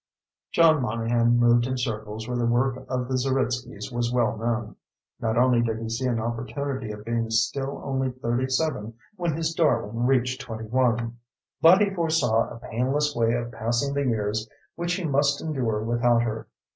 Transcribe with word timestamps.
John 0.51 0.81
Monahan 0.81 1.37
moved 1.37 1.67
in 1.67 1.77
circles 1.77 2.27
where 2.27 2.35
the 2.35 2.47
work 2.47 2.75
of 2.89 3.07
the 3.07 3.19
Zeritskys 3.19 3.91
was 3.91 4.11
well 4.11 4.35
known. 4.35 4.75
Not 5.19 5.37
only 5.37 5.61
did 5.61 5.77
he 5.77 5.89
see 5.89 6.07
an 6.07 6.19
opportunity 6.19 6.91
of 6.91 7.05
being 7.05 7.29
still 7.29 7.79
only 7.85 8.09
37 8.09 8.95
when 9.17 9.35
his 9.37 9.53
darling 9.53 10.07
reached 10.07 10.41
21, 10.41 11.17
but 11.61 11.81
he 11.81 11.93
foresaw 11.93 12.49
a 12.49 12.57
painless 12.57 13.13
way 13.15 13.33
of 13.33 13.51
passing 13.51 13.93
the 13.93 14.01
years 14.07 14.49
which 14.73 14.93
he 14.93 15.03
must 15.03 15.39
endure 15.39 15.83
without 15.83 16.23
her. 16.23 16.47